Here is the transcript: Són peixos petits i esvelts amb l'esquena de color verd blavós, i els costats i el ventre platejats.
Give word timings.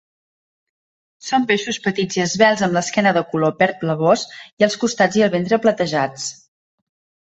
Són 1.27 1.45
peixos 1.51 1.79
petits 1.83 2.19
i 2.21 2.25
esvelts 2.25 2.65
amb 2.69 2.79
l'esquena 2.79 3.13
de 3.21 3.25
color 3.35 3.55
verd 3.63 3.81
blavós, 3.87 4.27
i 4.61 4.69
els 4.73 4.83
costats 4.87 5.23
i 5.23 5.29
el 5.31 5.35
ventre 5.39 5.65
platejats. 5.69 6.31